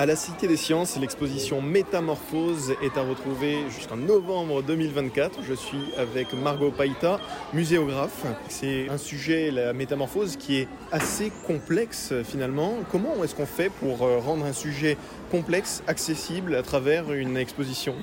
[0.00, 5.40] À la Cité des Sciences, l'exposition Métamorphose est à retrouver jusqu'en novembre 2024.
[5.42, 7.18] Je suis avec Margot Païta,
[7.52, 8.24] muséographe.
[8.48, 12.74] C'est un sujet, la métamorphose, qui est assez complexe finalement.
[12.92, 14.96] Comment est-ce qu'on fait pour euh, rendre un sujet
[15.32, 17.96] complexe, accessible à travers une exposition?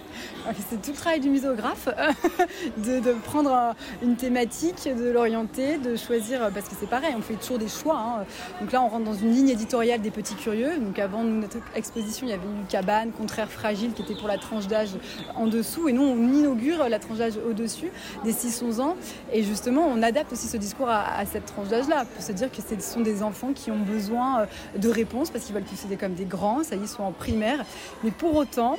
[0.70, 1.88] C'est tout le travail du muséographe,
[2.77, 3.73] de, prendre
[4.04, 7.98] une thématique, de l'orienter, de choisir, parce que c'est pareil, on fait toujours des choix.
[7.98, 8.25] Hein.
[8.59, 10.77] Donc là, on rentre dans une ligne éditoriale des petits curieux.
[10.77, 11.55] Donc avant notre
[11.96, 14.89] il y avait eu Cabane, Contraire Fragile, qui était pour la tranche d'âge
[15.36, 15.88] en dessous.
[15.88, 17.92] Et nous, on inaugure la tranche d'âge au-dessus,
[18.24, 18.96] des 6-11 ans.
[19.32, 22.57] Et justement, on adapte aussi ce discours à, cette tranche d'âge-là, pour se dire que
[22.62, 26.14] ce sont des enfants qui ont besoin euh, de réponses, parce qu'ils veulent posséder comme
[26.14, 27.66] des grands, ça y est, sont en primaire.
[28.04, 28.78] Mais pour autant,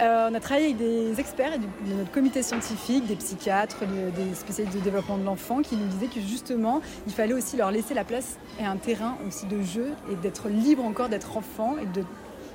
[0.00, 4.76] euh, on a travaillé avec des experts de notre comité scientifique, des psychiatres, des spécialistes
[4.76, 8.04] de développement de l'enfant qui nous disaient que justement, il fallait aussi leur laisser la
[8.04, 12.04] place et un terrain aussi de jeu et d'être libre encore d'être enfant et de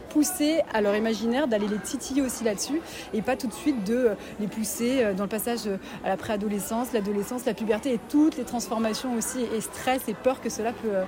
[0.09, 2.81] pousser à leur imaginaire, d'aller les titiller aussi là-dessus
[3.13, 5.67] et pas tout de suite de les pousser euh, dans le passage
[6.03, 10.41] à la préadolescence, l'adolescence, la puberté et toutes les transformations aussi et stress et peur
[10.41, 11.03] que cela euh,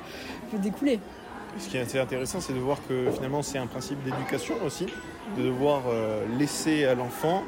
[0.52, 1.00] peut découler.
[1.60, 4.86] Ce qui est assez intéressant, c'est de voir que finalement c'est un principe d'éducation aussi,
[5.38, 7.44] de devoir euh, laisser à l'enfant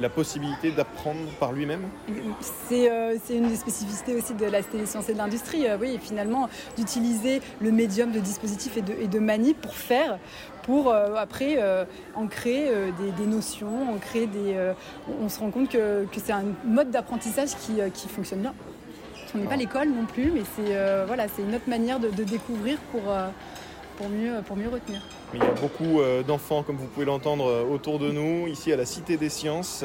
[0.00, 5.12] la possibilité d'apprendre par lui-même euh, C'est une des spécificités aussi de la téléscience et
[5.12, 9.74] de l'industrie, euh, oui, finalement, d'utiliser le médium de dispositifs et de, et manip pour
[9.74, 10.18] faire,
[10.64, 11.58] pour après
[12.16, 12.68] en créer
[13.16, 14.72] des, notions, en créer des,
[15.22, 18.54] on se rend compte que, que c'est un mode d'apprentissage qui, qui fonctionne bien.
[19.34, 22.78] On n'est pas l'école non plus, mais c'est euh, voilà, une autre manière de, découvrir
[22.90, 23.28] pour, euh,
[23.96, 25.00] pour, mieux, pour mieux retenir.
[25.34, 28.76] Il y a beaucoup euh, d'enfants, comme vous pouvez l'entendre, autour de nous, ici à
[28.76, 29.84] la Cité des Sciences,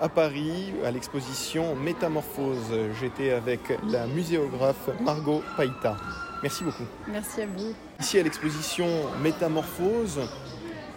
[0.00, 2.72] à Paris, à l'exposition Métamorphose.
[3.00, 5.96] J'étais avec la muséographe Margot Païta.
[6.42, 6.84] Merci beaucoup.
[7.08, 7.72] Merci à vous.
[8.00, 8.86] Ici à l'exposition
[9.22, 10.20] Métamorphose,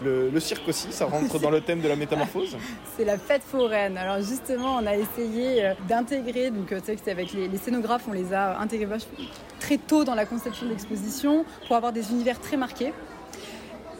[0.03, 2.57] le, cirque aussi, ça rentre dans le thème de la métamorphose
[2.97, 3.97] C'est la fête foraine.
[3.97, 8.05] Alors justement, on a essayé euh, d'intégrer, donc euh, tu que c'est avec les, scénographes,
[8.07, 8.97] on les a intégrés
[9.59, 12.93] très tôt dans la conception de l'exposition pour avoir des univers très marqués.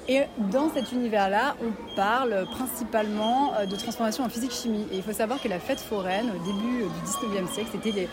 [0.07, 4.87] Et dans cet univers-là, on parle principalement euh, de transformation en physique-chimie.
[4.91, 8.07] Et il faut savoir que la fête foraine, au début du 19e siècle, c'était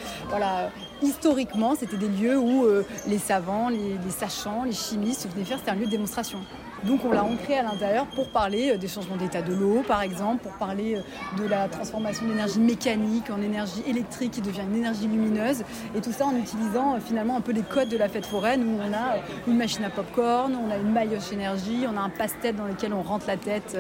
[1.03, 2.67] historiquement, c'était des lieux où
[3.07, 6.41] les savants, les, les, sachants, les chimistes venaient faire, c'était un lieu de démonstration.
[6.85, 10.03] Donc on l'a ancré à l'intérieur pour parler euh, des changements d'état de l'eau, par
[10.03, 14.77] exemple, pour parler euh, de la transformation d'énergie mécanique en énergie électrique qui devient une
[14.77, 15.65] énergie lumineuse.
[15.95, 18.63] Et tout ça en utilisant euh, finalement un peu les codes de la fête foraine
[18.63, 19.17] où on a
[19.47, 22.93] une machine à popcorn, on a une maillotche énergie, on a un passe-tête dans lequel
[22.93, 23.77] on rentre la tête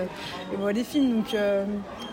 [0.53, 1.23] et on voit des films.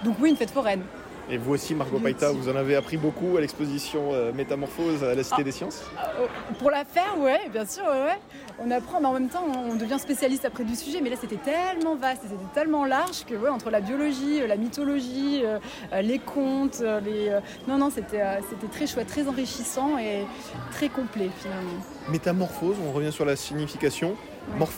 [0.04, 0.82] Donc oui, une fête foraine.
[1.30, 5.16] Et vous aussi, Margot Païta, vous en avez appris beaucoup à l'exposition euh, Métamorphose à
[5.16, 5.44] la Cité ah.
[5.44, 5.84] des Sciences
[6.20, 6.28] euh,
[6.60, 8.20] Pour la faire, oui, bien sûr, ouais.
[8.60, 11.00] On apprend, mais en même temps, on devient spécialiste après du sujet.
[11.02, 14.58] Mais là, c'était tellement vaste, c'était tellement large que, ouais, entre la biologie, euh, la
[14.58, 15.44] mythologie,
[16.02, 17.38] les contes, les.
[17.68, 18.22] Non, non, c'était
[18.72, 20.26] très chouette, très enrichissant et
[20.72, 21.80] très complet finalement.
[22.10, 24.16] Métamorphose, on revient sur la signification.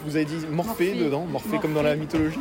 [0.06, 2.40] Vous avez dit morphée, dedans, morphée, comme dans la mythologie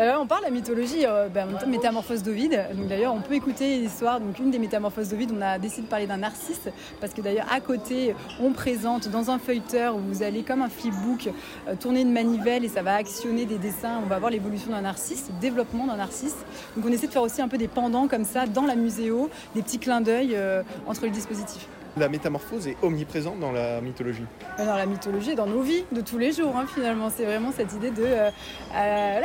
[0.00, 2.66] euh, on parle de la mythologie, euh, ben, métamorphose d'Ovide.
[2.88, 4.20] d'ailleurs, on peut écouter l'histoire.
[4.20, 6.68] Donc une des métamorphoses d'Ovide, on a décidé de parler d'un narcisse
[7.00, 10.68] parce que d'ailleurs à côté, on présente dans un feuilleteur où vous allez comme un
[10.68, 11.30] flipbook
[11.66, 14.00] euh, tourner une manivelle et ça va actionner des dessins.
[14.04, 16.36] On va voir l'évolution d'un narcisse, le développement d'un narcisse.
[16.76, 19.28] Donc on essaie de faire aussi un peu des pendants comme ça dans la muséo,
[19.56, 20.38] des petits clins d'œil
[20.86, 21.66] entre les dispositifs.
[21.98, 24.24] La métamorphose est omniprésente dans la mythologie.
[24.56, 27.10] Dans la mythologie, dans nos vies de tous les jours, hein, finalement.
[27.14, 28.04] C'est vraiment cette idée de.
[28.04, 28.30] Euh,
[28.74, 29.20] euh,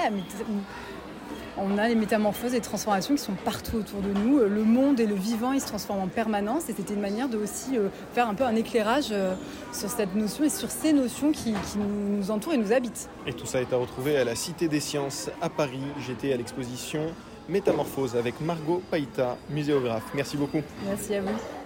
[1.55, 4.39] on a les métamorphoses et transformations qui sont partout autour de nous.
[4.39, 6.67] Le monde et le vivant, ils se transforment en permanence.
[6.67, 9.13] Et c'était une manière de aussi euh, faire un peu un éclairage
[9.71, 13.07] sur cette notion et sur ces notions qui, qui, nous entourent et nous habitent.
[13.27, 15.83] Et tout ça est à retrouver à la Cité des Sciences à Paris.
[15.99, 17.05] J'étais à l'exposition
[17.49, 20.05] Métamorphose avec Margot Païta, muséographe.
[20.15, 20.61] Merci beaucoup.
[20.87, 21.62] Merci à vous.